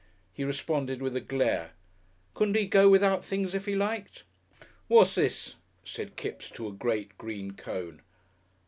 [0.33, 1.73] He responded with a glare.
[2.33, 4.23] Couldn't he go without things if he liked?
[4.87, 8.01] "What's this?" said Kipps to a great green cone.